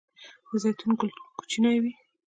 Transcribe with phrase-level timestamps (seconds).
[0.47, 1.93] د زیتون ګل کوچنی وي؟